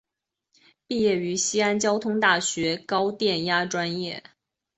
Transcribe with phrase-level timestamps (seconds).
[0.87, 4.23] 毕业于西安交通大学高电压专业。